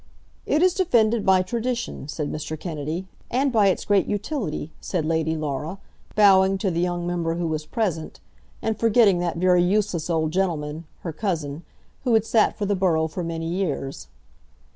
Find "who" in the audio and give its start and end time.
7.35-7.45, 12.03-12.15